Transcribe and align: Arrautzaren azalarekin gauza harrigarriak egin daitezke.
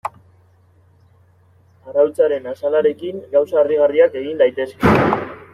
Arrautzaren 1.91 2.49
azalarekin 2.53 3.23
gauza 3.37 3.63
harrigarriak 3.63 4.21
egin 4.23 4.45
daitezke. 4.45 4.99